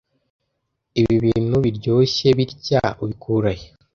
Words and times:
ibi 1.01 1.15
bintu 1.25 1.55
biryoshye 1.65 2.27
bitya, 2.37 2.81
ubikura 3.03 3.51
he 3.59 3.67